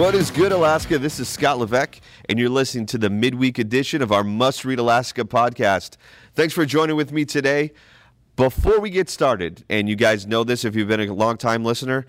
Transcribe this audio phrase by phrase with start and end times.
[0.00, 0.98] What is good, Alaska?
[0.98, 4.78] This is Scott Levesque, and you're listening to the midweek edition of our Must Read
[4.78, 5.98] Alaska podcast.
[6.34, 7.72] Thanks for joining with me today.
[8.34, 11.66] Before we get started, and you guys know this if you've been a long time
[11.66, 12.06] listener,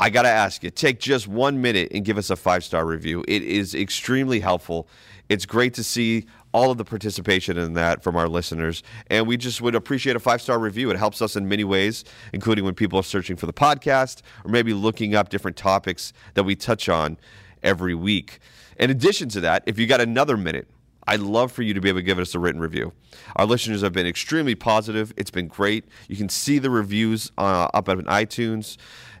[0.00, 2.84] I got to ask you take just one minute and give us a five star
[2.84, 3.24] review.
[3.28, 4.88] It is extremely helpful.
[5.28, 8.82] It's great to see all of the participation in that from our listeners.
[9.08, 10.90] And we just would appreciate a five star review.
[10.90, 14.50] It helps us in many ways, including when people are searching for the podcast or
[14.50, 17.16] maybe looking up different topics that we touch on
[17.62, 18.38] every week.
[18.78, 20.68] In addition to that, if you got another minute,
[21.06, 22.92] I'd love for you to be able to give us a written review.
[23.36, 25.12] Our listeners have been extremely positive.
[25.16, 25.84] It's been great.
[26.08, 28.76] You can see the reviews uh, up on iTunes.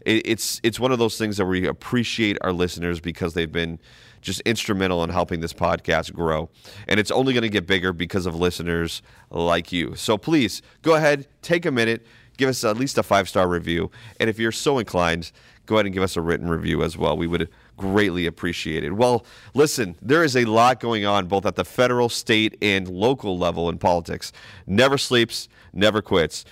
[0.06, 3.78] It, it's it's one of those things that we appreciate our listeners because they've been
[4.22, 6.48] just instrumental in helping this podcast grow.
[6.88, 9.94] And it's only going to get bigger because of listeners like you.
[9.96, 12.06] So please go ahead, take a minute,
[12.36, 13.90] give us at least a five star review.
[14.18, 15.32] And if you're so inclined,
[15.66, 17.16] go ahead and give us a written review as well.
[17.16, 18.92] We would greatly appreciate it.
[18.92, 23.36] Well, listen, there is a lot going on both at the federal, state, and local
[23.36, 24.32] level in politics.
[24.66, 26.44] Never sleeps, never quits.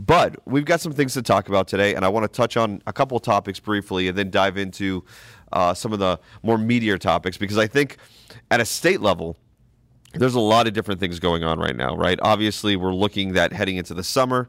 [0.00, 2.80] But we've got some things to talk about today, and I want to touch on
[2.86, 5.04] a couple topics briefly and then dive into
[5.52, 7.96] uh, some of the more meatier topics because I think
[8.50, 9.36] at a state level,
[10.14, 12.18] there's a lot of different things going on right now, right?
[12.22, 14.48] Obviously, we're looking that heading into the summer,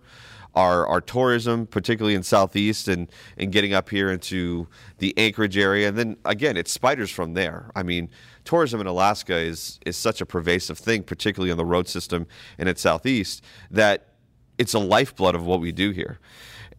[0.56, 4.68] our our tourism, particularly in southeast and and getting up here into
[5.00, 7.72] the Anchorage area, and then again, it spiders from there.
[7.76, 8.10] I mean,
[8.46, 12.26] tourism in Alaska is is such a pervasive thing, particularly on the road system
[12.58, 14.14] and its southeast, that
[14.58, 16.20] it's a lifeblood of what we do here.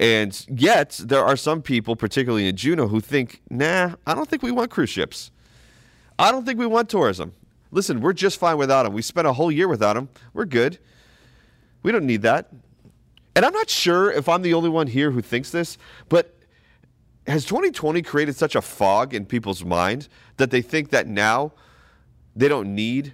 [0.01, 4.43] And yet, there are some people, particularly in Juneau, who think, nah, I don't think
[4.43, 5.31] we want cruise ships.
[6.19, 7.35] I don't think we want tourism.
[7.71, 8.95] Listen, we're just fine without them.
[8.95, 10.09] We spent a whole year without them.
[10.33, 10.79] We're good.
[11.83, 12.51] We don't need that.
[13.37, 15.77] And I'm not sure if I'm the only one here who thinks this,
[16.09, 16.35] but
[17.27, 21.53] has 2020 created such a fog in people's mind that they think that now
[22.35, 23.13] they don't need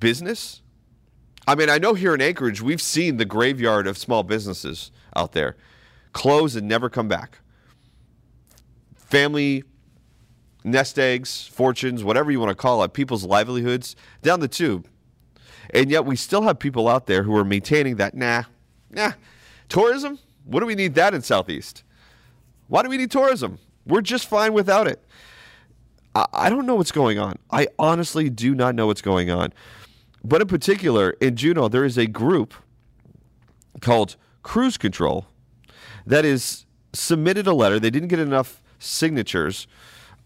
[0.00, 0.62] business?
[1.46, 5.30] I mean, I know here in Anchorage, we've seen the graveyard of small businesses out
[5.30, 5.56] there
[6.18, 7.38] close and never come back.
[8.96, 9.62] Family
[10.64, 14.88] nest eggs, fortunes, whatever you want to call it, people's livelihoods down the tube.
[15.70, 18.42] And yet we still have people out there who are maintaining that, nah,
[18.90, 19.12] nah,
[19.68, 20.18] tourism?
[20.44, 21.84] What do we need that in Southeast?
[22.66, 23.60] Why do we need tourism?
[23.86, 25.00] We're just fine without it.
[26.16, 27.38] I, I don't know what's going on.
[27.52, 29.52] I honestly do not know what's going on.
[30.24, 32.54] But in particular, in Juneau, there is a group
[33.80, 35.28] called Cruise Control
[36.08, 37.78] that is submitted a letter.
[37.78, 39.66] They didn't get enough signatures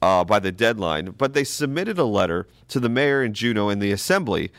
[0.00, 3.82] uh, by the deadline, but they submitted a letter to the mayor in Juneau and
[3.82, 4.50] the assembly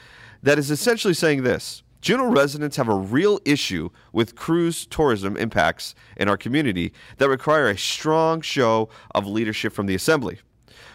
[0.42, 1.84] that is essentially saying this.
[2.02, 7.70] Juneau residents have a real issue with cruise tourism impacts in our community that require
[7.70, 10.40] a strong show of leadership from the assembly.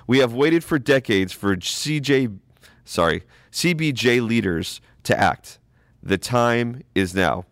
[0.06, 2.38] We have waited for decades for CJ
[2.84, 3.22] sorry,
[3.53, 5.59] CBJ leaders to act.
[6.03, 7.44] The time is now.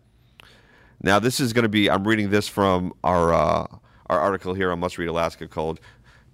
[1.01, 3.67] Now, this is going to be, I'm reading this from our, uh,
[4.07, 5.79] our article here on Must Read Alaska called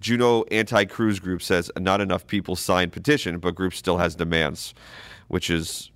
[0.00, 4.74] Juneau Anti Cruise Group says not enough people signed petition, but group still has demands,
[5.28, 5.90] which is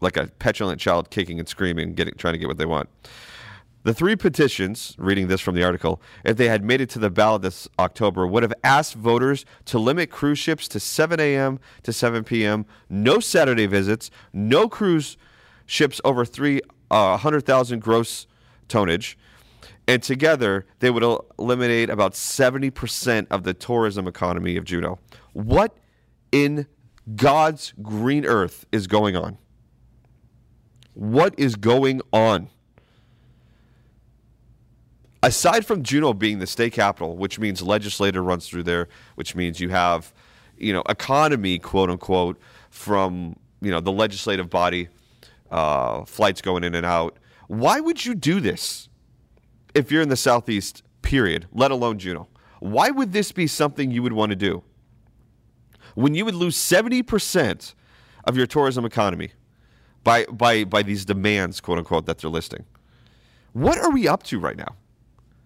[0.00, 2.88] like a petulant child kicking and screaming, getting, trying to get what they want.
[3.84, 7.08] The three petitions, reading this from the article, if they had made it to the
[7.08, 11.60] ballot this October, would have asked voters to limit cruise ships to 7 a.m.
[11.84, 15.16] to 7 p.m., no Saturday visits, no cruise
[15.66, 16.60] ships over three
[16.90, 18.26] uh, 100,000 gross
[18.68, 19.18] tonnage.
[19.88, 21.04] And together, they would
[21.38, 24.98] eliminate about 70% of the tourism economy of Juneau.
[25.32, 25.76] What
[26.32, 26.66] in
[27.14, 29.38] God's green earth is going on?
[30.94, 32.48] What is going on?
[35.22, 39.60] Aside from Juneau being the state capital, which means legislator runs through there, which means
[39.60, 40.12] you have,
[40.56, 42.40] you know, economy, quote unquote,
[42.70, 44.88] from, you know, the legislative body
[45.50, 47.18] uh, flights going in and out.
[47.48, 48.88] Why would you do this
[49.74, 52.28] if you're in the Southeast, period, let alone Juneau?
[52.60, 54.62] Why would this be something you would want to do?
[55.94, 57.74] When you would lose 70%
[58.24, 59.32] of your tourism economy
[60.04, 62.64] by, by, by these demands, quote unquote, that they're listing.
[63.52, 64.76] What are we up to right now?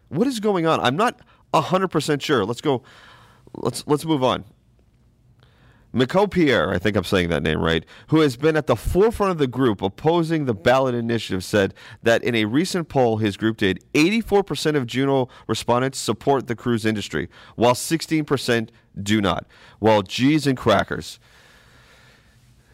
[0.08, 0.80] What is going on?
[0.80, 1.20] I'm not
[1.54, 2.44] 100% sure.
[2.44, 2.82] Let's go
[3.54, 4.44] let's let's move on.
[5.92, 9.32] Miko Pierre, I think I'm saying that name right, who has been at the forefront
[9.32, 13.56] of the group opposing the ballot initiative, said that in a recent poll his group
[13.56, 18.68] did, 84% of Juneau respondents support the cruise industry, while 16%
[19.02, 19.46] do not.
[19.80, 21.18] Well, geez and crackers.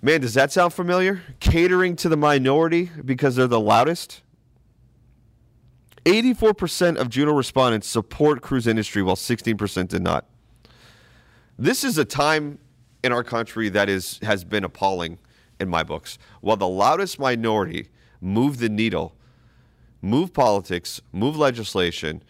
[0.02, 1.22] Man, does that sound familiar?
[1.40, 4.22] Catering to the minority because they're the loudest?
[6.04, 10.26] 84% of Juneau respondents support cruise industry, while 16% did not.
[11.58, 12.58] This is a time
[13.06, 15.18] in our country that is has been appalling
[15.58, 16.18] in my books.
[16.40, 17.88] While the loudest minority
[18.20, 19.14] move the needle,
[20.02, 22.22] move politics, move legislation,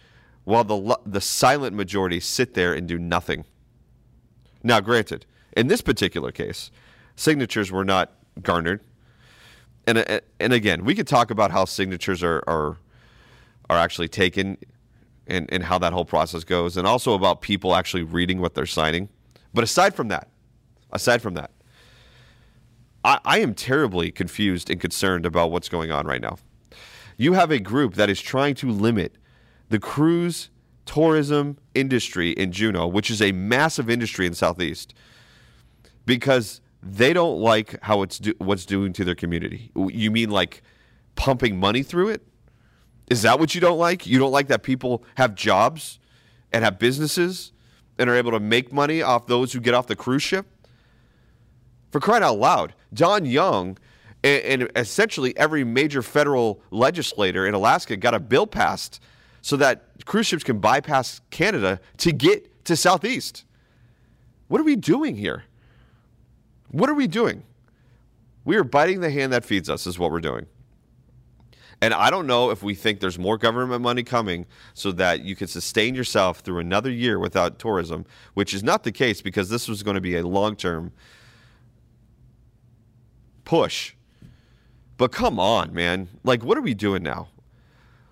[0.44, 3.44] while the the silent majority sit there and do nothing.
[4.62, 5.26] Now, granted,
[5.56, 6.70] in this particular case,
[7.16, 8.12] signatures were not
[8.42, 8.82] garnered,
[9.86, 12.76] and uh, and again, we could talk about how signatures are are
[13.70, 14.58] are actually taken,
[15.26, 18.66] and and how that whole process goes, and also about people actually reading what they're
[18.66, 19.08] signing.
[19.54, 20.28] But aside from that,
[20.96, 21.52] aside from that,
[23.04, 26.38] I, I am terribly confused and concerned about what's going on right now.
[27.16, 29.16] You have a group that is trying to limit
[29.68, 30.50] the cruise
[30.84, 34.94] tourism industry in Juneau, which is a massive industry in the Southeast,
[36.04, 39.70] because they don't like how it's do, what's doing to their community.
[39.74, 40.62] You mean like
[41.16, 42.22] pumping money through it?
[43.08, 44.06] Is that what you don't like?
[44.06, 45.98] You don't like that people have jobs
[46.52, 47.52] and have businesses
[47.98, 50.46] and are able to make money off those who get off the cruise ship?
[51.96, 53.78] For crying out loud, Don Young
[54.22, 59.00] and, and essentially every major federal legislator in Alaska got a bill passed
[59.40, 63.46] so that cruise ships can bypass Canada to get to Southeast.
[64.48, 65.44] What are we doing here?
[66.70, 67.44] What are we doing?
[68.44, 70.44] We are biting the hand that feeds us, is what we're doing.
[71.80, 74.44] And I don't know if we think there's more government money coming
[74.74, 78.04] so that you can sustain yourself through another year without tourism,
[78.34, 80.92] which is not the case because this was going to be a long term
[83.46, 83.94] push.
[84.98, 86.08] But come on, man.
[86.22, 87.28] Like, what are we doing now?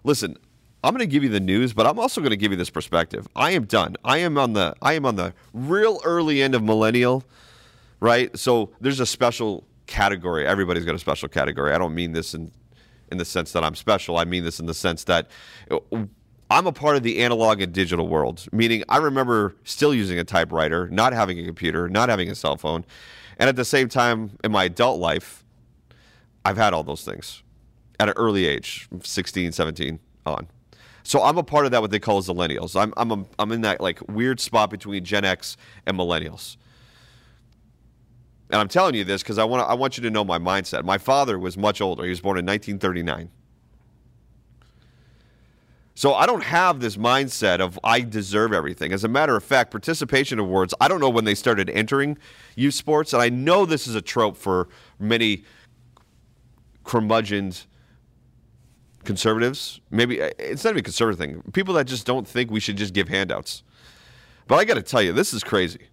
[0.02, 0.36] Listen,
[0.82, 2.70] I'm going to give you the news, but I'm also going to give you this
[2.70, 3.26] perspective.
[3.36, 3.96] I am done.
[4.04, 7.24] I am on the I am on the real early end of millennial,
[8.00, 8.36] right?
[8.38, 10.46] So there's a special category.
[10.46, 11.72] Everybody's got a special category.
[11.72, 12.52] I don't mean this in
[13.10, 14.18] in the sense that I'm special.
[14.18, 15.30] I mean this in the sense that
[15.70, 15.78] uh,
[16.50, 20.24] I'm a part of the analog and digital world, meaning I remember still using a
[20.24, 22.84] typewriter, not having a computer, not having a cell phone.
[23.38, 25.44] And at the same time, in my adult life,
[26.44, 27.42] I've had all those things
[27.98, 30.46] at an early age, 16, 17 on.
[31.02, 32.80] So I'm a part of that, what they call as millennials.
[32.80, 36.56] I'm, I'm, a, I'm in that like weird spot between Gen X and millennials.
[38.50, 40.84] And I'm telling you this because I want I want you to know my mindset.
[40.84, 42.04] My father was much older.
[42.04, 43.30] He was born in 1939.
[45.94, 48.92] So I don't have this mindset of I deserve everything.
[48.92, 52.18] As a matter of fact, participation awards, I don't know when they started entering
[52.56, 54.68] youth sports, and I know this is a trope for
[54.98, 55.44] many
[56.82, 57.66] curmudgeons
[59.04, 59.80] conservatives.
[59.90, 61.42] Maybe eh, it's not even a conservative thing.
[61.52, 63.62] People that just don't think we should just give handouts.
[64.48, 65.88] But I got to tell you, this is crazy.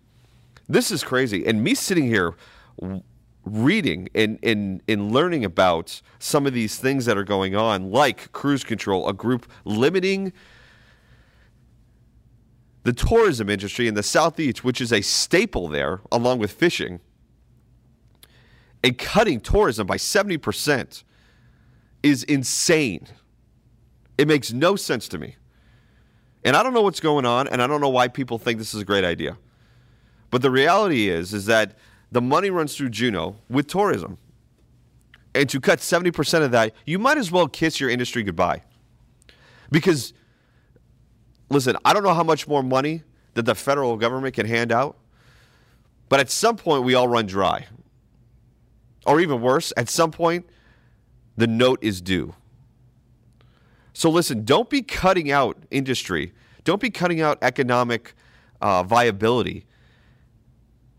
[0.67, 1.45] This is crazy.
[1.45, 2.35] And me sitting here
[3.43, 8.31] reading and, and, and learning about some of these things that are going on, like
[8.31, 10.31] cruise control, a group limiting
[12.83, 16.99] the tourism industry in the Southeast, which is a staple there, along with fishing,
[18.83, 21.03] and cutting tourism by 70%
[22.01, 23.07] is insane.
[24.17, 25.35] It makes no sense to me.
[26.43, 28.73] And I don't know what's going on, and I don't know why people think this
[28.73, 29.37] is a great idea.
[30.31, 31.77] But the reality is, is that
[32.11, 34.17] the money runs through Juneau with tourism.
[35.33, 38.63] And to cut 70% of that, you might as well kiss your industry goodbye.
[39.69, 40.13] Because,
[41.49, 43.03] listen, I don't know how much more money
[43.35, 44.97] that the federal government can hand out,
[46.09, 47.67] but at some point we all run dry.
[49.05, 50.45] Or even worse, at some point,
[51.37, 52.35] the note is due.
[53.93, 56.33] So listen, don't be cutting out industry.
[56.65, 58.13] Don't be cutting out economic
[58.61, 59.65] uh, viability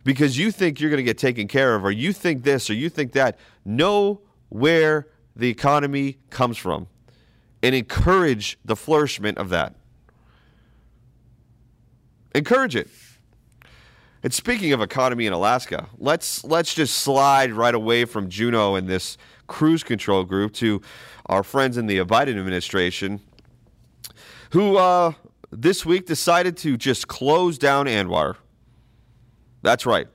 [0.04, 2.74] because you think you're going to get taken care of, or you think this, or
[2.74, 3.38] you think that.
[3.64, 6.88] Know where the economy comes from
[7.62, 9.74] and encourage the flourishment of that.
[12.34, 12.88] Encourage it.
[14.22, 18.88] And speaking of economy in Alaska, let's let's just slide right away from Juneau and
[18.88, 19.18] this
[19.48, 20.80] cruise control group to
[21.26, 23.20] our friends in the Biden administration,
[24.50, 25.12] who uh,
[25.50, 28.36] this week decided to just close down ANWR.
[29.62, 30.08] That's right.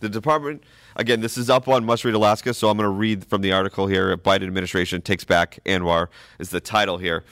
[0.00, 0.64] The department,
[0.96, 3.52] again, this is up on Must Read Alaska, so I'm going to read from the
[3.52, 4.16] article here.
[4.16, 7.24] Biden administration takes back ANWR is the title here.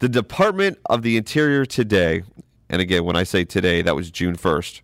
[0.00, 2.22] The Department of the Interior today,
[2.68, 4.80] and again, when I say today, that was June 1st,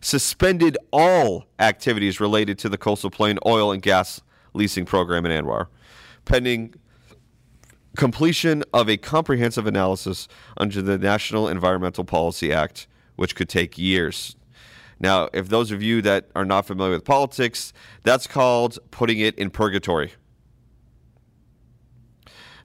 [0.00, 4.22] suspended all activities related to the Coastal Plain oil and gas
[4.54, 5.66] leasing program in ANWR,
[6.24, 6.74] pending
[7.96, 14.36] completion of a comprehensive analysis under the National Environmental Policy Act, which could take years.
[15.00, 19.34] Now, if those of you that are not familiar with politics, that's called putting it
[19.36, 20.12] in purgatory.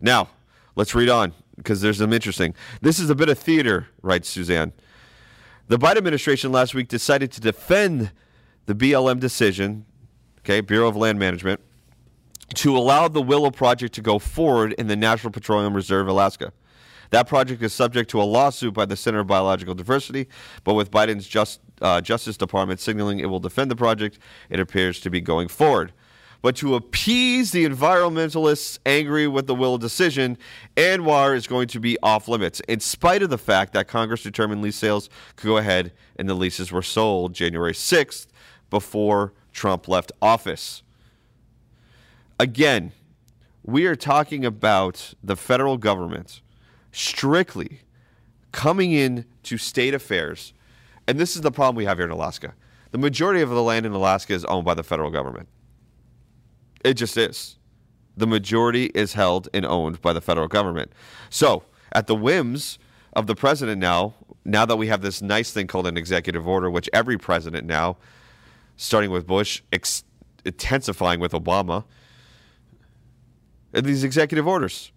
[0.01, 0.29] Now,
[0.75, 2.53] let's read on because there's some interesting.
[2.81, 4.73] This is a bit of theater, writes Suzanne.
[5.67, 8.11] The Biden administration last week decided to defend
[8.65, 9.85] the BLM decision,
[10.39, 11.61] okay, Bureau of Land Management,
[12.55, 16.51] to allow the Willow project to go forward in the National Petroleum Reserve, Alaska.
[17.09, 20.27] That project is subject to a lawsuit by the Center of Biological Diversity,
[20.63, 24.99] but with Biden's just, uh, Justice Department signaling it will defend the project, it appears
[25.01, 25.91] to be going forward.
[26.41, 30.37] But to appease the environmentalists angry with the Willow decision,
[30.77, 34.61] ANWR is going to be off limits, in spite of the fact that Congress determined
[34.61, 38.27] lease sales could go ahead and the leases were sold January 6th
[38.69, 40.83] before Trump left office.
[42.39, 42.91] Again,
[43.63, 46.41] we are talking about the federal government
[46.91, 47.79] strictly
[48.51, 50.53] coming in to state affairs.
[51.07, 52.53] And this is the problem we have here in Alaska.
[52.91, 55.47] The majority of the land in Alaska is owned by the federal government.
[56.83, 57.57] It just is.
[58.17, 60.93] The majority is held and owned by the federal government.
[61.29, 62.79] So, at the whims
[63.13, 64.13] of the president now,
[64.45, 67.97] now that we have this nice thing called an executive order, which every president now,
[68.77, 70.03] starting with Bush, ex-
[70.45, 71.83] intensifying with Obama,
[73.73, 74.91] these executive orders.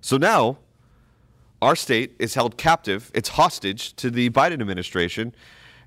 [0.00, 0.58] So now,
[1.62, 5.34] our state is held captive, it's hostage to the Biden administration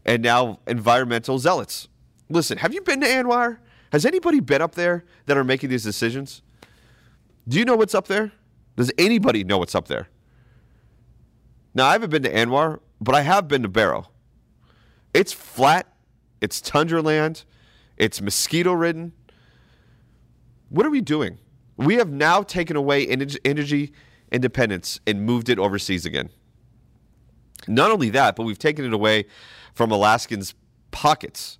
[0.05, 1.87] and now environmental zealots.
[2.29, 3.59] Listen, have you been to ANWR?
[3.91, 6.41] Has anybody been up there that are making these decisions?
[7.47, 8.31] Do you know what's up there?
[8.75, 10.07] Does anybody know what's up there?
[11.73, 14.09] Now, I haven't been to ANWR, but I have been to Barrow.
[15.13, 15.87] It's flat,
[16.41, 17.43] it's tundra land,
[17.97, 19.13] it's mosquito ridden.
[20.69, 21.39] What are we doing?
[21.77, 23.93] We have now taken away energy
[24.31, 26.29] independence and moved it overseas again.
[27.67, 29.25] Not only that, but we've taken it away
[29.73, 30.55] from Alaskans'
[30.91, 31.59] pockets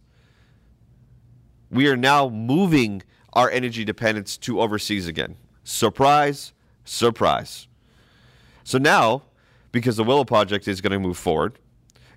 [1.69, 5.35] we are now moving our energy dependence to overseas again.
[5.63, 7.67] Surprise, surprise.
[8.63, 9.23] So now,
[9.71, 11.59] because the Willow Project is going to move forward,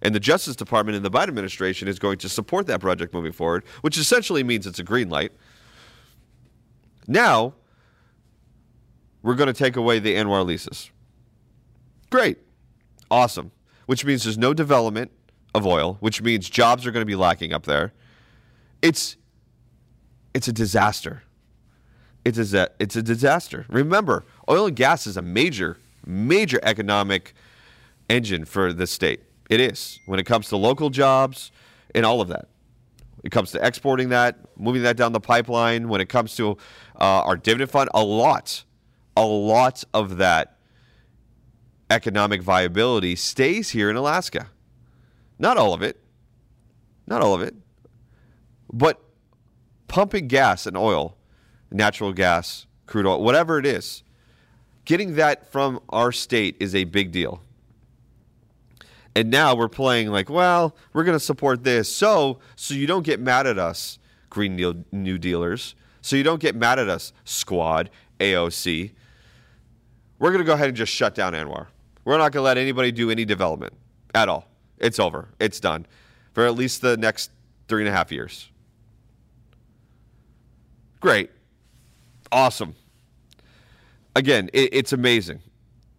[0.00, 3.32] and the Justice Department and the Biden administration is going to support that project moving
[3.32, 5.32] forward, which essentially means it's a green light.
[7.06, 7.54] Now,
[9.22, 10.90] we're going to take away the ANWR leases.
[12.10, 12.38] Great.
[13.10, 13.52] Awesome.
[13.86, 15.10] Which means there's no development
[15.54, 17.92] of oil, which means jobs are going to be lacking up there.
[18.80, 19.16] It's
[20.34, 21.22] it's a disaster.
[22.24, 23.66] It's a, it's a disaster.
[23.68, 25.76] Remember, oil and gas is a major,
[26.06, 27.34] major economic
[28.08, 29.22] engine for the state.
[29.50, 31.50] It is when it comes to local jobs
[31.94, 32.48] and all of that.
[33.24, 35.88] It comes to exporting that, moving that down the pipeline.
[35.88, 36.52] When it comes to
[37.00, 38.64] uh, our dividend fund, a lot,
[39.16, 40.56] a lot of that
[41.90, 44.48] economic viability stays here in Alaska.
[45.38, 46.00] Not all of it,
[47.06, 47.54] not all of it,
[48.72, 49.00] but
[49.88, 51.16] pumping gas and oil,
[51.70, 54.02] natural gas, crude oil, whatever it is,
[54.84, 57.42] getting that from our state is a big deal.
[59.14, 61.94] And now we're playing like, well, we're going to support this.
[61.94, 63.98] So, so you don't get mad at us,
[64.30, 65.74] Green New, Dealers.
[66.00, 68.92] So you don't get mad at us, Squad, AOC.
[70.22, 71.66] We're going to go ahead and just shut down ANWR.
[72.04, 73.72] We're not going to let anybody do any development
[74.14, 74.46] at all.
[74.78, 75.30] It's over.
[75.40, 75.84] It's done
[76.32, 77.32] for at least the next
[77.66, 78.48] three and a half years.
[81.00, 81.32] Great.
[82.30, 82.76] Awesome.
[84.14, 85.40] Again, it, it's amazing.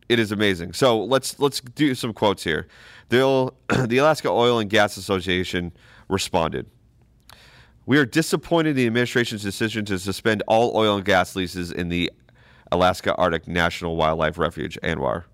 [0.08, 0.72] It is amazing.
[0.72, 2.70] So let's let's do some quotes here.
[3.10, 3.52] The,
[3.88, 5.74] the Alaska Oil and Gas Association
[6.08, 6.68] responded.
[7.86, 11.90] We are disappointed in the administration's decision to suspend all oil and gas leases in
[11.90, 12.10] the
[12.74, 15.26] Alaska Arctic National Wildlife Refuge, ANWR.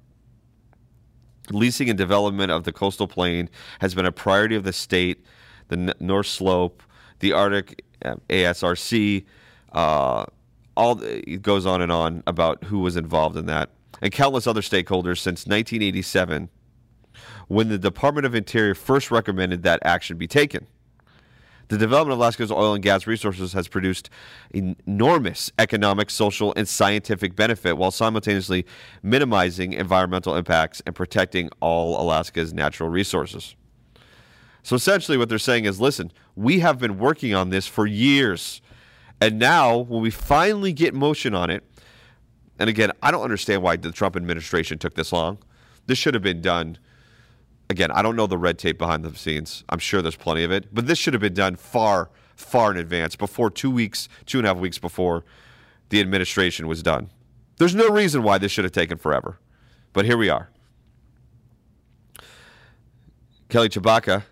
[1.52, 5.26] Leasing and development of the coastal plain has been a priority of the state,
[5.70, 6.84] the North Slope,
[7.20, 9.26] the Arctic uh, ASRC,
[9.72, 10.26] uh,
[10.76, 13.70] all it goes on and on about who was involved in that,
[14.02, 16.50] and countless other stakeholders since 1987,
[17.48, 20.68] when the Department of Interior first recommended that action be taken.
[21.70, 24.10] The development of Alaska's oil and gas resources has produced
[24.54, 28.66] enormous economic, social, and scientific benefit while simultaneously
[29.02, 33.56] minimizing environmental impacts and protecting all Alaska's natural resources.
[34.64, 38.62] So essentially, what they're saying is listen, we have been working on this for years
[39.22, 41.64] and now, when we finally get motion on it,
[42.60, 45.38] And again, I don't understand why the Trump administration took this long.
[45.88, 46.78] This should have been done.
[47.70, 49.64] Again, I don't know the red tape behind the scenes.
[49.70, 52.78] I'm sure there's plenty of it, but this should have been done far, far in
[52.78, 55.24] advance, before two weeks, two and a half weeks before
[55.90, 57.12] the administration was done.
[57.58, 59.38] There's no reason why this should have taken forever,
[59.94, 60.50] but here we are.
[63.50, 64.24] Kelly Tshibaka,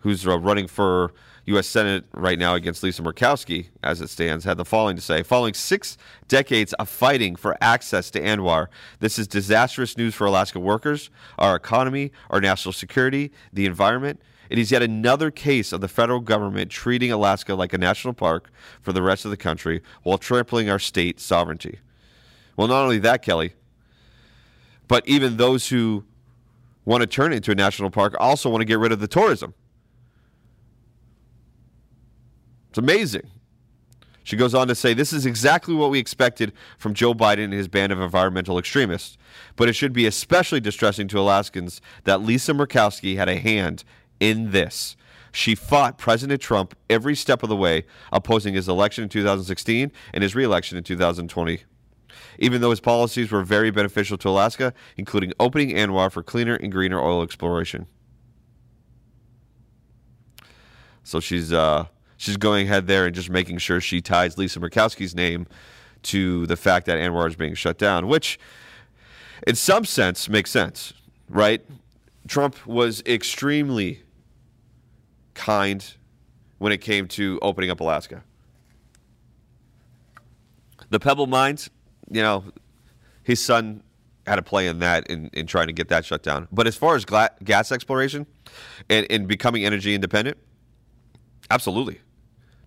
[0.00, 1.12] who's uh, running for
[1.48, 1.66] U.S.
[1.66, 5.54] Senate right now against Lisa Murkowski, as it stands, had the following to say Following
[5.54, 5.96] six
[6.28, 8.66] decades of fighting for access to ANWR,
[9.00, 14.20] this is disastrous news for Alaska workers, our economy, our national security, the environment.
[14.50, 18.50] It is yet another case of the federal government treating Alaska like a national park
[18.82, 21.78] for the rest of the country while trampling our state sovereignty.
[22.56, 23.54] Well, not only that, Kelly,
[24.86, 26.04] but even those who
[26.84, 29.08] want to turn it into a national park also want to get rid of the
[29.08, 29.54] tourism.
[32.68, 33.30] It's amazing.
[34.28, 37.52] She goes on to say, This is exactly what we expected from Joe Biden and
[37.54, 39.16] his band of environmental extremists.
[39.56, 43.84] But it should be especially distressing to Alaskans that Lisa Murkowski had a hand
[44.20, 44.96] in this.
[45.32, 50.22] She fought President Trump every step of the way, opposing his election in 2016 and
[50.22, 51.62] his reelection in 2020.
[52.38, 56.70] Even though his policies were very beneficial to Alaska, including opening ANWR for cleaner and
[56.70, 57.86] greener oil exploration.
[61.02, 61.86] So she's uh,
[62.18, 65.46] she's going ahead there and just making sure she ties Lisa Murkowski's name
[66.02, 68.38] to the fact that ANWR is being shut down, which
[69.46, 70.92] in some sense makes sense,
[71.30, 71.64] right?
[72.26, 74.02] Trump was extremely
[75.34, 75.94] kind
[76.58, 78.22] when it came to opening up Alaska.
[80.90, 81.70] The Pebble Mines,
[82.10, 82.44] you know,
[83.22, 83.82] his son
[84.26, 86.48] had a play in that in, in trying to get that shut down.
[86.50, 88.26] But as far as gla- gas exploration
[88.90, 90.36] and, and becoming energy independent,
[91.50, 92.00] absolutely.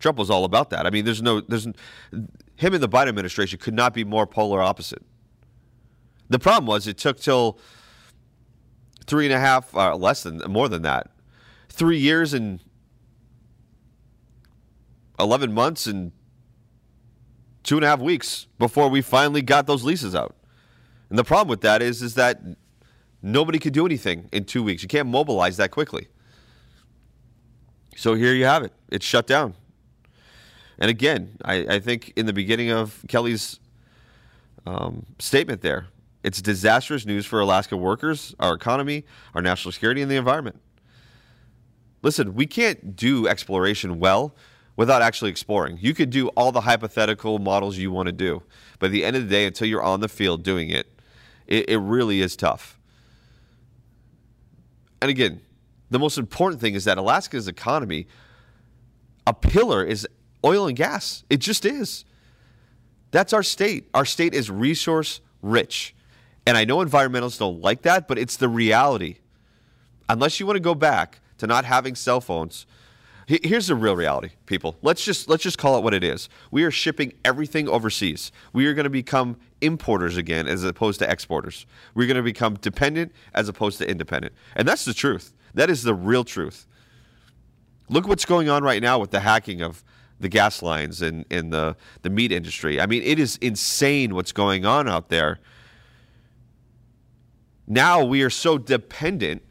[0.02, 0.86] Trump was all about that.
[0.86, 4.62] I mean, there's no, there's him and the Biden administration could not be more polar
[4.62, 5.04] opposite.
[6.30, 7.60] The problem was it took till
[9.06, 11.12] three and a half, uh, less than, more than that,
[11.70, 12.60] three years and
[15.20, 16.12] 11 months and
[17.64, 20.36] two and a half weeks before we finally got those leases out.
[21.10, 22.42] And the problem with that is, is that
[23.22, 24.82] nobody could do anything in two weeks.
[24.82, 26.08] You can't mobilize that quickly.
[27.96, 28.74] So here you have it.
[28.90, 29.56] It's shut down.
[30.82, 33.60] And again, I, I think in the beginning of Kelly's
[34.66, 35.86] um, statement there,
[36.24, 40.60] it's disastrous news for Alaska workers, our economy, our national security, and the environment.
[42.02, 44.36] Listen, we can't do exploration well
[44.76, 45.78] without actually exploring.
[45.80, 48.42] You could do all the hypothetical models you want to do,
[48.80, 50.88] but at the end of the day, until you're on the field doing it,
[51.46, 52.80] it, it really is tough.
[55.00, 55.42] And again,
[55.92, 58.08] the most important thing is that Alaska's economy,
[59.28, 60.08] a pillar is
[60.44, 61.24] oil and gas.
[61.30, 62.06] It just is.
[63.12, 63.90] That's our state.
[63.94, 65.94] Our state is resource rich.
[66.46, 69.18] And I know environmentalists don't like that, but it's the reality.
[70.10, 72.66] Unless you want to go back to not having cell phones,
[73.28, 74.76] here's the real reality, people.
[74.82, 76.30] Let's just let's just call it what it is.
[76.50, 78.32] We are shipping everything overseas.
[78.54, 81.66] We are going to become importers again as opposed to exporters.
[81.94, 84.34] We're going to become dependent as opposed to independent.
[84.56, 85.34] And that's the truth.
[85.54, 86.66] That is the real truth.
[87.90, 89.84] Look what's going on right now with the hacking of
[90.22, 92.80] the gas lines and in, the, the meat industry.
[92.80, 95.40] I mean, it is insane what's going on out there.
[97.68, 99.44] Now we are so dependent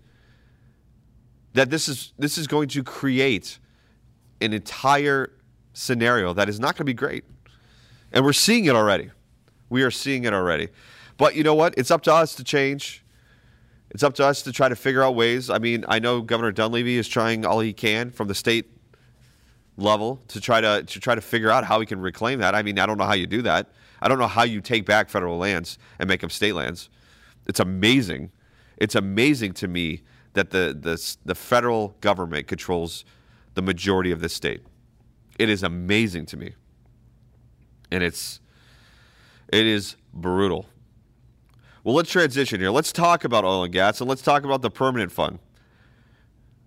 [1.54, 3.58] that this is this is going to create
[4.40, 5.32] an entire
[5.72, 7.24] scenario that is not going to be great.
[8.12, 9.10] And we're seeing it already.
[9.68, 10.68] We are seeing it already.
[11.16, 11.74] But you know what?
[11.76, 13.04] It's up to us to change.
[13.90, 15.50] It's up to us to try to figure out ways.
[15.50, 18.70] I mean, I know Governor Dunleavy is trying all he can from the state
[19.76, 22.54] level to try to to try to figure out how we can reclaim that.
[22.54, 23.70] I mean, I don't know how you do that.
[24.02, 26.88] I don't know how you take back federal lands and make them state lands.
[27.46, 28.30] It's amazing.
[28.76, 30.02] It's amazing to me
[30.34, 33.04] that the the the federal government controls
[33.54, 34.62] the majority of this state.
[35.38, 36.54] It is amazing to me.
[37.90, 38.40] And it's
[39.52, 40.66] it is brutal.
[41.82, 42.70] Well, let's transition here.
[42.70, 45.38] Let's talk about oil and gas and let's talk about the permanent fund.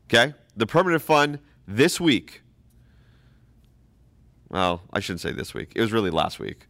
[0.06, 0.34] Okay?
[0.58, 2.42] The permanent fund this week
[4.54, 5.72] well, I shouldn't say this week.
[5.76, 6.68] It was really last week.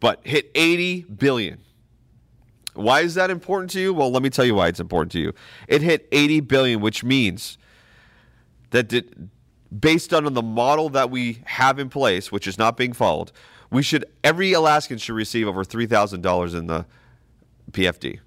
[0.00, 1.60] But hit 80 billion.
[2.74, 3.94] Why is that important to you?
[3.94, 5.32] Well, let me tell you why it's important to you.
[5.68, 7.56] It hit 80 billion, which means
[8.70, 8.92] that
[9.78, 13.30] based on the model that we have in place, which is not being followed,
[13.70, 16.84] we should every Alaskan should receive over $3,000 in the
[17.70, 18.18] PFD.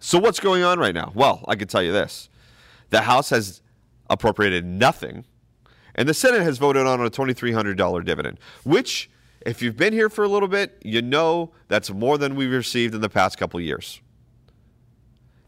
[0.00, 1.12] So what's going on right now?
[1.14, 2.30] Well, I can tell you this.
[2.88, 3.60] The House has
[4.08, 5.26] appropriated nothing
[5.94, 9.10] and the Senate has voted on a $2,300 dividend, which
[9.44, 12.94] if you've been here for a little bit, you know that's more than we've received
[12.94, 14.00] in the past couple years.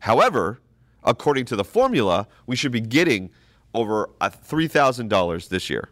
[0.00, 0.60] However,
[1.02, 3.30] according to the formula, we should be getting
[3.72, 5.88] over $3,000 this year.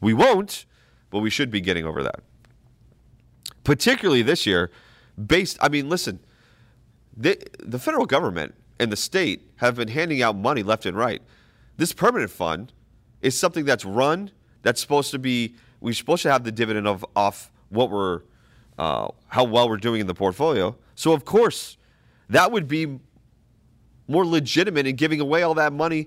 [0.00, 0.66] We won't,
[1.10, 2.20] but we should be getting over that.
[3.64, 4.70] Particularly this year,
[5.24, 6.20] based, I mean, listen,
[7.16, 11.22] the, the federal government and the state have been handing out money left and right.
[11.76, 12.72] This permanent fund
[13.26, 14.30] is something that's run,
[14.62, 18.20] that's supposed to be, we're supposed to have the dividend of off what we're,
[18.78, 20.76] uh, how well we're doing in the portfolio.
[20.94, 21.76] So, of course,
[22.30, 23.00] that would be
[24.06, 26.06] more legitimate in giving away all that money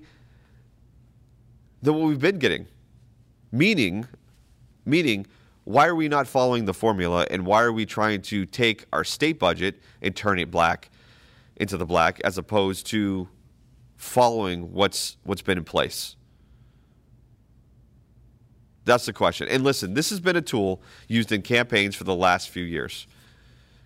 [1.82, 2.66] than what we've been getting.
[3.52, 4.08] Meaning,
[4.86, 5.26] meaning,
[5.64, 9.04] why are we not following the formula and why are we trying to take our
[9.04, 10.88] state budget and turn it black
[11.56, 13.28] into the black as opposed to
[13.98, 16.16] following what's what's been in place?
[18.84, 19.48] That's the question.
[19.48, 23.06] And listen, this has been a tool used in campaigns for the last few years.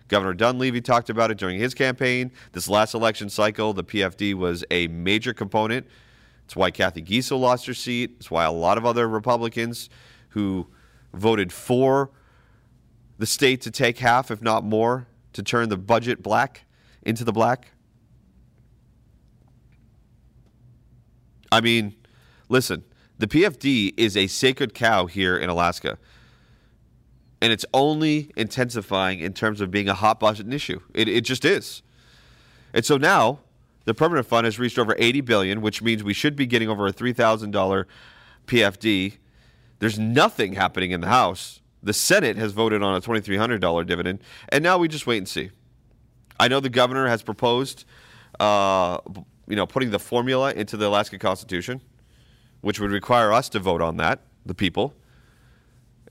[0.07, 2.31] Governor Dunleavy talked about it during his campaign.
[2.51, 5.87] This last election cycle, the PFD was a major component.
[6.45, 8.11] It's why Cathy Giessel lost her seat.
[8.17, 9.89] It's why a lot of other Republicans
[10.29, 10.67] who
[11.13, 12.11] voted for
[13.17, 16.65] the state to take half, if not more, to turn the budget black
[17.01, 17.71] into the black.
[21.51, 21.95] I mean,
[22.49, 22.83] listen,
[23.17, 25.97] the PFD is a sacred cow here in Alaska
[27.41, 30.79] and it's only intensifying in terms of being a hot button issue.
[30.93, 31.83] It, it just is.
[32.73, 33.39] And so now
[33.85, 36.87] the permanent fund has reached over 80 billion, which means we should be getting over
[36.87, 37.85] a $3,000
[38.47, 39.17] PFD.
[39.79, 41.61] There's nothing happening in the House.
[41.83, 45.51] The Senate has voted on a $2,300 dividend, and now we just wait and see.
[46.39, 47.85] I know the governor has proposed,
[48.39, 48.97] uh,
[49.47, 51.81] you know, putting the formula into the Alaska Constitution,
[52.65, 54.95] which would require us to vote on that, the people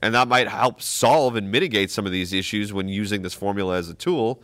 [0.01, 3.75] and that might help solve and mitigate some of these issues when using this formula
[3.75, 4.43] as a tool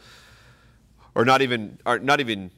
[1.13, 2.49] or not even or not even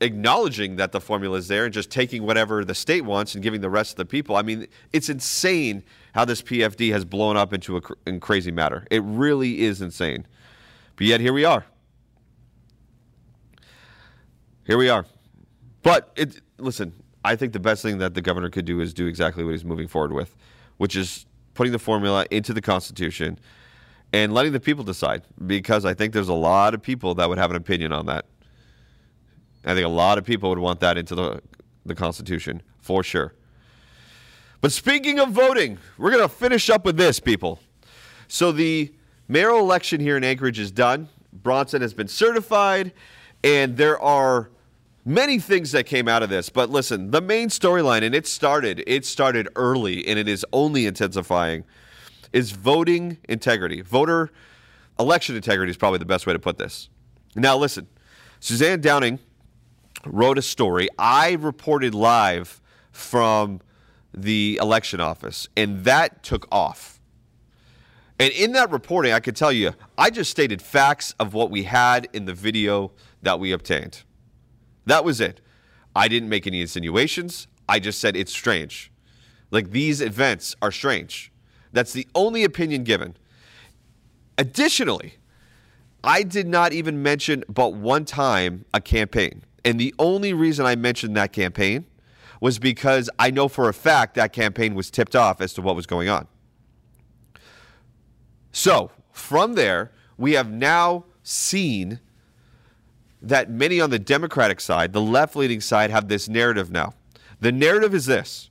[0.00, 3.60] acknowledging that the formula is there and just taking whatever the state wants and giving
[3.60, 4.34] the rest of the people.
[4.34, 8.86] I mean, it's insane how this PFD has blown up into a cr- crazy matter.
[8.90, 10.26] It really is insane.
[10.96, 11.66] But yet here we are.
[14.64, 15.06] Here we are.
[15.82, 19.06] But it listen, I think the best thing that the governor could do is do
[19.06, 20.34] exactly what he's moving forward with,
[20.78, 23.38] which is putting the formula into the Constitution
[24.12, 27.38] and letting the people decide because I think there's a lot of people that would
[27.38, 28.26] have an opinion on that.
[29.64, 31.40] I think a lot of people would want that into the,
[31.86, 33.34] the Constitution for sure.
[34.60, 37.60] But speaking of voting, we're going to finish up with this, people.
[38.28, 38.92] So the
[39.28, 41.08] mayoral election here in Anchorage is done.
[41.32, 42.92] Bronson has been certified,
[43.42, 44.50] and there are
[45.04, 46.48] many things that came out of this.
[46.48, 50.86] But listen, the main storyline, and it started, it started early, and it is only
[50.86, 51.64] intensifying,
[52.32, 53.80] is voting integrity.
[53.80, 54.30] Voter
[54.98, 56.88] election integrity is probably the best way to put this.
[57.34, 57.86] Now, listen,
[58.40, 59.18] Suzanne Downing
[60.06, 60.88] wrote a story.
[60.98, 62.60] I reported live
[62.90, 63.60] from
[64.14, 67.00] the election office, and that took off.
[68.18, 71.64] And in that reporting, I could tell you, I just stated facts of what we
[71.64, 74.02] had in the video that we obtained.
[74.86, 75.40] That was it.
[75.94, 77.46] I didn't make any insinuations.
[77.68, 78.90] I just said it's strange.
[79.50, 81.30] Like these events are strange.
[81.72, 83.16] That's the only opinion given.
[84.38, 85.14] Additionally,
[86.02, 89.44] I did not even mention but one time a campaign.
[89.64, 91.86] And the only reason I mentioned that campaign
[92.40, 95.76] was because I know for a fact that campaign was tipped off as to what
[95.76, 96.26] was going on.
[98.50, 102.00] So, from there, we have now seen
[103.22, 106.92] that many on the Democratic side, the left leaning side, have this narrative now.
[107.40, 108.50] The narrative is this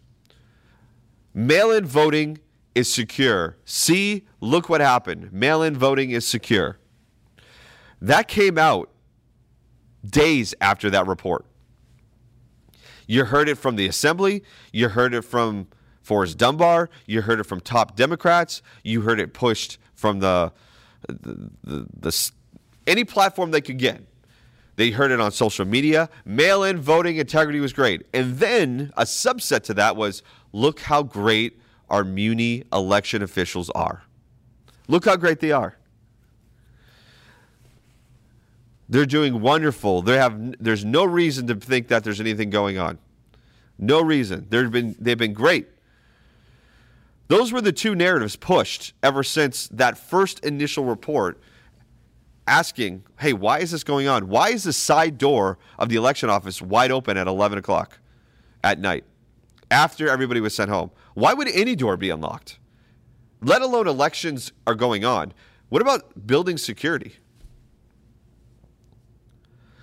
[1.34, 2.40] mail in voting
[2.74, 3.58] is secure.
[3.66, 5.32] See, look what happened.
[5.32, 6.78] Mail in voting is secure.
[8.02, 8.90] That came out
[10.06, 11.46] days after that report.
[13.08, 15.68] You heard it from the assembly, you heard it from
[16.02, 20.54] Forrest Dunbar, you heard it from top Democrats, you heard it pushed from the,
[21.08, 22.32] the, the, the
[22.88, 24.02] any platform they could get.
[24.76, 26.10] They heard it on social media.
[26.26, 28.06] Mail in voting integrity was great.
[28.14, 34.04] And then a subset to that was look how great our Muni election officials are.
[34.88, 35.78] Look how great they are.
[38.90, 40.02] They're doing wonderful.
[40.02, 42.98] They have there's no reason to think that there's anything going on.
[43.78, 44.48] No reason.
[44.50, 45.68] They've been they've been great.
[47.30, 51.40] Those were the two narratives pushed ever since that first initial report
[52.52, 54.28] asking, hey, why is this going on?
[54.28, 58.00] Why is the side door of the election office wide open at 11 o'clock
[58.64, 59.06] at night
[59.72, 60.92] after everybody was sent home?
[61.14, 62.60] Why would any door be unlocked?
[63.42, 65.34] let alone elections are going on.
[65.70, 67.16] What about building security?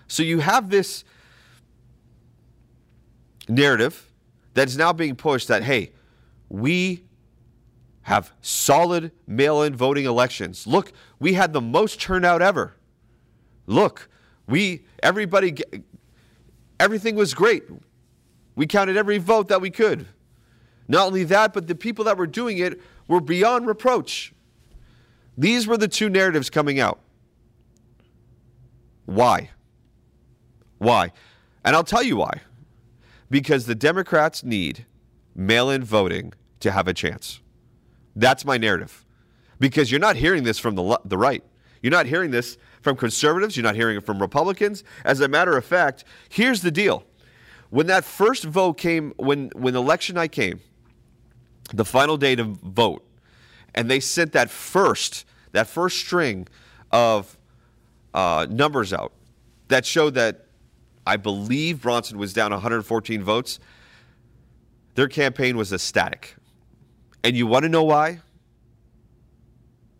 [0.06, 1.04] So you have this
[3.48, 4.10] narrative
[4.54, 5.92] that is now being pushed that, hey,
[6.48, 7.04] we
[8.08, 10.66] have solid mail in voting elections.
[10.66, 12.74] Look, we had the most turnout ever.
[13.66, 14.08] Look,
[14.46, 15.58] we, everybody,
[16.80, 17.64] everything was great.
[18.56, 20.06] We counted every vote that we could.
[20.88, 24.32] Not only that, but the people that were doing it were beyond reproach.
[25.36, 27.00] These were the two narratives coming out.
[29.04, 29.50] Why?
[30.78, 31.12] Why?
[31.62, 32.40] And I'll tell you why.
[33.28, 34.86] Because the Democrats need
[35.34, 37.40] mail in voting to have a chance.
[38.18, 39.04] That's my narrative.
[39.60, 41.42] Because you're not hearing this from the, the right.
[41.82, 43.56] You're not hearing this from conservatives.
[43.56, 44.82] You're not hearing it from Republicans.
[45.04, 47.04] As a matter of fact, here's the deal.
[47.70, 50.60] When that first vote came, when, when election night came,
[51.72, 53.04] the final day to vote,
[53.74, 56.48] and they sent that first, that first string
[56.90, 57.36] of
[58.14, 59.12] uh, numbers out
[59.68, 60.46] that showed that
[61.06, 63.60] I believe Bronson was down 114 votes.
[64.94, 66.34] Their campaign was ecstatic.
[67.24, 68.20] And you want to know why?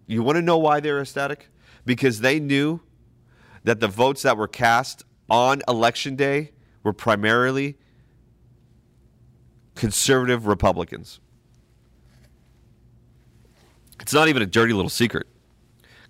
[0.06, 1.48] You want to know why they're ecstatic?
[1.84, 2.80] Because they knew
[3.64, 6.52] that the votes that were cast on election day
[6.82, 7.76] were primarily
[9.74, 11.20] conservative Republicans.
[14.00, 15.26] It's not even a dirty little secret.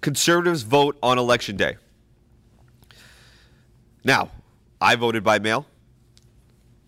[0.01, 1.77] Conservatives vote on election day.
[4.05, 4.31] Now,
[4.81, 5.67] I voted by mail.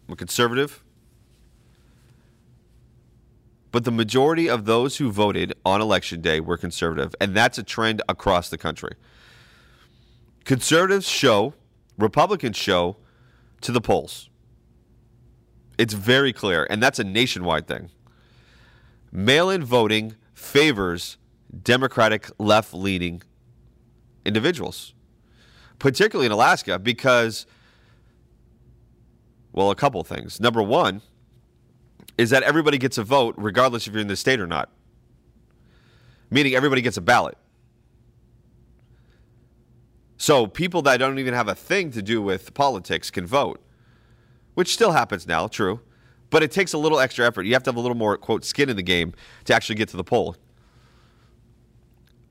[0.07, 0.83] I'm a conservative.
[3.73, 7.63] But the majority of those who voted on election day were conservative, and that's a
[7.63, 8.95] trend across the country.
[10.45, 11.55] Conservatives show,
[11.97, 12.97] Republicans show
[13.61, 14.29] to the polls.
[15.79, 17.91] It's very clear, and that's a nationwide thing.
[19.13, 21.17] Mail in voting favors
[21.63, 23.23] Democratic left leaning
[24.25, 24.95] individuals,
[25.79, 27.47] particularly in Alaska, because
[29.53, 30.41] well, a couple things.
[30.41, 31.03] Number one
[32.21, 34.69] is that everybody gets a vote regardless if you're in the state or not,
[36.29, 37.39] meaning everybody gets a ballot.
[40.19, 43.65] So people that don't even have a thing to do with politics can vote,
[44.53, 45.81] which still happens now, true.
[46.29, 47.47] But it takes a little extra effort.
[47.47, 49.15] You have to have a little more, quote, skin in the game
[49.47, 50.37] to actually get to the poll.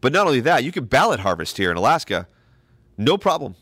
[0.02, 2.28] But not only that, you can ballot harvest here in Alaska,
[2.96, 3.56] no problem.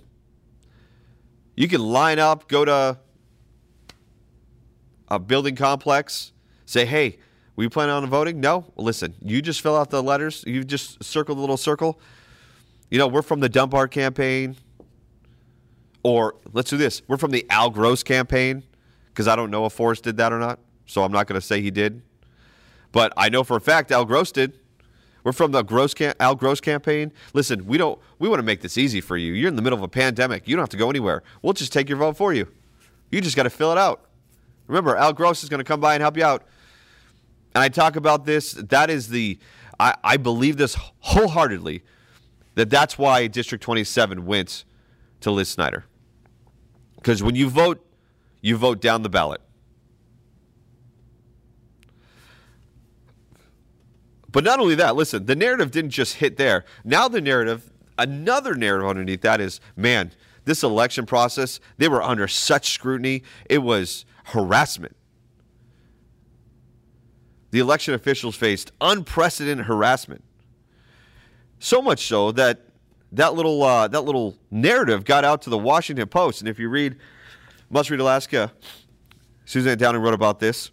[1.55, 2.99] You can line up, go to
[5.07, 6.31] a building complex,
[6.65, 7.19] say, hey,
[7.55, 8.39] we plan on voting?
[8.39, 8.71] No?
[8.75, 10.43] Listen, you just fill out the letters.
[10.45, 11.99] You just circle the little circle.
[12.91, 14.57] You know, we're from the Dunbar campaign.
[16.03, 17.01] Or let's do this.
[17.07, 18.63] We're from the Al Gross campaign
[19.09, 20.59] because I don't know if Forrest did that or not.
[20.85, 22.01] So I'm not going to say he did.
[22.91, 24.57] But I know for a fact Al Gross did.
[25.23, 27.11] We're from the Gross cam- Al Gross campaign.
[27.33, 27.99] Listen, we don't.
[28.19, 29.33] We want to make this easy for you.
[29.33, 30.47] You're in the middle of a pandemic.
[30.47, 31.23] You don't have to go anywhere.
[31.41, 32.47] We'll just take your vote for you.
[33.11, 34.06] You just got to fill it out.
[34.67, 36.43] Remember, Al Gross is going to come by and help you out.
[37.55, 38.51] And I talk about this.
[38.53, 39.39] That is the,
[39.79, 41.83] I, I believe this wholeheartedly,
[42.55, 44.65] that that's why District 27 went
[45.21, 45.85] to Liz Snyder.
[46.95, 47.83] Because when you vote,
[48.41, 49.41] you vote down the ballot.
[54.31, 56.65] But not only that, listen, the narrative didn't just hit there.
[56.83, 60.11] Now the narrative, another narrative underneath that is, man,
[60.45, 63.23] this election process, they were under such scrutiny.
[63.49, 64.95] It was harassment.
[67.51, 70.23] The election officials faced unprecedented harassment.
[71.59, 72.61] So much so that
[73.13, 76.41] that little uh, that little narrative got out to the Washington Post.
[76.41, 76.97] And if you read
[77.69, 78.51] Must Read Alaska,
[79.45, 80.71] Suzanne Downing wrote about this.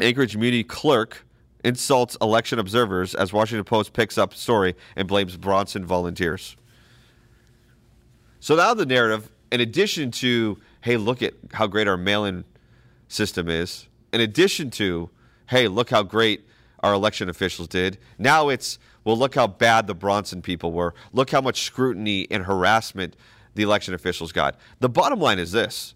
[0.00, 1.26] Anchorage Community Clerk
[1.64, 6.56] insults election observers as Washington Post picks up story and blames Bronson volunteers.
[8.38, 12.44] So now the narrative, in addition to hey, look at how great our mail in
[13.08, 15.08] system is, in addition to,
[15.46, 16.46] hey, look how great
[16.80, 20.92] our election officials did, now it's, well, look how bad the Bronson people were.
[21.14, 23.16] Look how much scrutiny and harassment
[23.54, 24.58] the election officials got.
[24.80, 25.94] The bottom line is this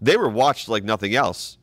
[0.00, 1.56] they were watched like nothing else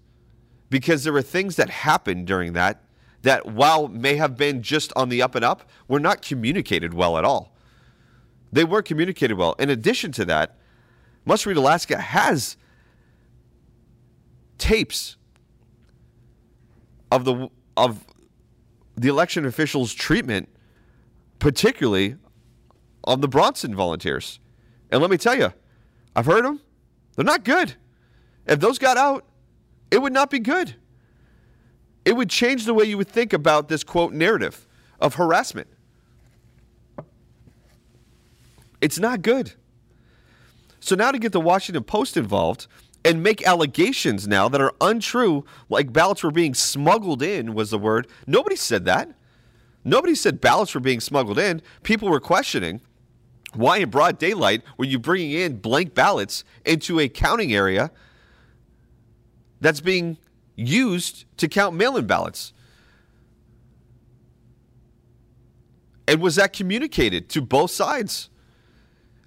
[0.69, 2.81] because there were things that happened during that
[3.23, 7.17] that, while may have been just on the up and up, were not communicated well
[7.17, 7.53] at all.
[8.53, 9.55] They weren't communicated well.
[9.59, 10.55] In addition to that,
[11.29, 12.57] must Read Alaska has
[14.57, 15.15] tapes
[17.11, 18.03] of the of
[18.95, 20.49] the election officials' treatment,
[21.37, 22.15] particularly
[23.03, 24.39] on the Bronson volunteers.
[24.91, 25.53] And let me tell you,
[26.15, 26.61] I've heard them;
[27.15, 27.75] they're not good.
[28.47, 29.23] If those got out,
[29.91, 30.73] it would not be good.
[32.05, 34.65] It would change the way you would think about this quote narrative
[34.99, 35.67] of harassment.
[38.81, 39.53] It's not good.
[40.89, 42.65] So now to get the Washington Post involved
[43.05, 47.77] and make allegations now that are untrue, like ballots were being smuggled in was the
[47.77, 48.07] word.
[48.25, 49.13] Nobody said that.
[49.83, 51.61] Nobody said ballots were being smuggled in.
[51.83, 52.81] People were questioning
[53.53, 57.91] why in broad daylight were you bringing in blank ballots into a counting area
[59.61, 60.17] that's being
[60.55, 62.51] used to count mail-in ballots?
[66.07, 68.31] And was that communicated to both sides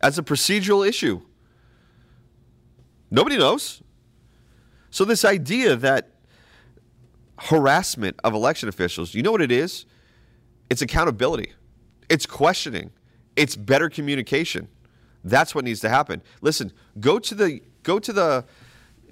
[0.01, 1.22] as a procedural issue?
[3.12, 3.83] Nobody knows.
[4.90, 6.09] So, this idea that
[7.38, 9.85] harassment of election officials, you know what it is?
[10.70, 11.53] It's accountability,
[12.09, 12.90] it's questioning,
[13.37, 14.68] it's better communication.
[15.25, 16.22] That's what needs to happen.
[16.40, 18.44] Listen, go to the go to the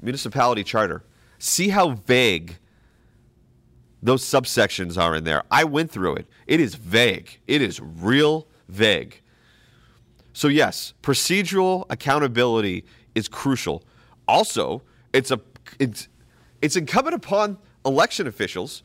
[0.00, 1.04] municipality charter.
[1.38, 2.58] See how vague
[4.02, 5.42] those subsections are in there.
[5.50, 6.26] I went through it.
[6.46, 7.38] It is vague.
[7.46, 9.20] It is real vague.
[10.32, 13.82] So yes, procedural accountability is crucial.
[14.26, 15.40] Also, it's a
[15.78, 16.08] it's
[16.62, 18.82] it's incumbent upon election officials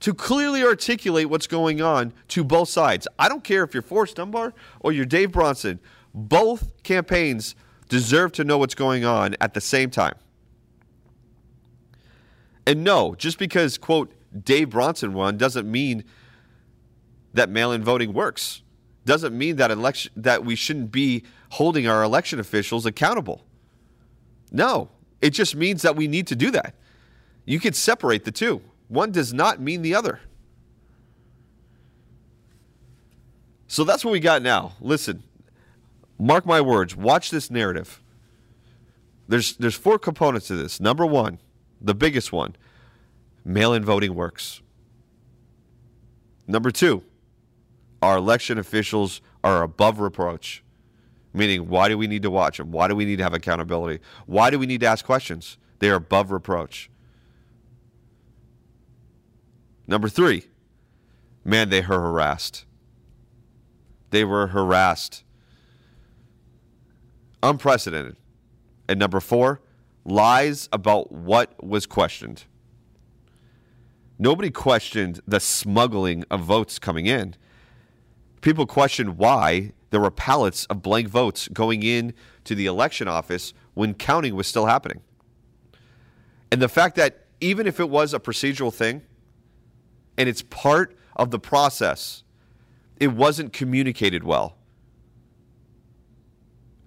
[0.00, 3.06] to clearly articulate what's going on to both sides.
[3.18, 5.78] I don't care if you're Forrest Dunbar or you're Dave Bronson.
[6.12, 7.54] Both campaigns
[7.88, 10.14] deserve to know what's going on at the same time.
[12.66, 14.12] And no, just because quote
[14.44, 16.04] Dave Bronson won doesn't mean
[17.34, 18.61] that mail-in voting works.
[19.04, 23.44] Doesn't mean that election that we shouldn't be holding our election officials accountable.
[24.50, 26.74] No, it just means that we need to do that.
[27.44, 28.62] You can separate the two.
[28.88, 30.20] One does not mean the other.
[33.66, 34.74] So that's what we got now.
[34.80, 35.22] Listen,
[36.18, 38.02] mark my words, watch this narrative.
[39.28, 40.78] There's there's four components to this.
[40.78, 41.38] Number 1,
[41.80, 42.54] the biggest one,
[43.44, 44.60] mail-in voting works.
[46.46, 47.02] Number 2,
[48.02, 50.62] our election officials are above reproach.
[51.32, 52.72] Meaning, why do we need to watch them?
[52.72, 54.02] Why do we need to have accountability?
[54.26, 55.56] Why do we need to ask questions?
[55.78, 56.90] They are above reproach.
[59.86, 60.44] Number three,
[61.44, 62.66] man, they were harassed.
[64.10, 65.24] They were harassed.
[67.42, 68.16] Unprecedented.
[68.88, 69.62] And number four,
[70.04, 72.44] lies about what was questioned.
[74.18, 77.34] Nobody questioned the smuggling of votes coming in.
[78.42, 82.12] People questioned why there were pallets of blank votes going in
[82.44, 85.00] to the election office when counting was still happening.
[86.50, 89.02] And the fact that even if it was a procedural thing
[90.18, 92.24] and it's part of the process,
[92.98, 94.56] it wasn't communicated well.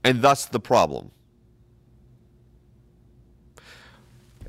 [0.04, 1.12] And thus the problem.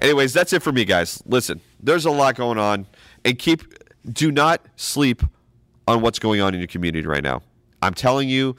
[0.01, 1.23] Anyways, that's it for me, guys.
[1.25, 2.87] Listen, there's a lot going on.
[3.25, 3.63] And keep,
[4.13, 5.23] do not sleep
[5.87, 7.43] on what's going on in your community right now.
[7.83, 8.57] I'm telling you,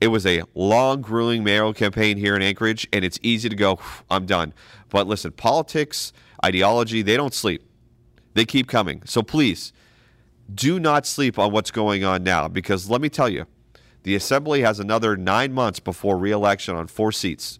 [0.00, 3.78] it was a long, grueling mayoral campaign here in Anchorage, and it's easy to go,
[4.10, 4.52] I'm done.
[4.90, 6.12] But listen, politics,
[6.44, 7.62] ideology, they don't sleep.
[8.34, 9.02] They keep coming.
[9.06, 9.72] So please,
[10.54, 13.46] do not sleep on what's going on now because let me tell you,
[14.02, 17.58] the Assembly has another nine months before reelection on four seats.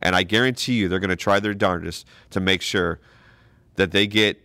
[0.00, 3.00] And I guarantee you they're going to try their darndest to make sure
[3.76, 4.40] that they get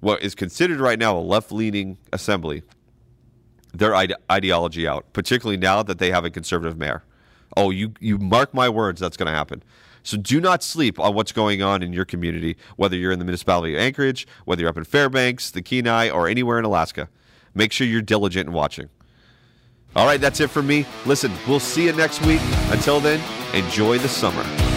[0.00, 2.62] what is considered right now a left leaning assembly
[3.72, 7.02] their ide- ideology out, particularly now that they have a conservative mayor.
[7.56, 9.62] Oh, you, you mark my words, that's going to happen.
[10.02, 13.24] So do not sleep on what's going on in your community, whether you're in the
[13.24, 17.08] municipality of Anchorage, whether you're up in Fairbanks, the Kenai, or anywhere in Alaska.
[17.54, 18.88] Make sure you're diligent in watching.
[19.94, 20.86] All right, that's it for me.
[21.04, 22.40] Listen, we'll see you next week.
[22.70, 23.20] Until then,
[23.54, 24.71] enjoy the summer.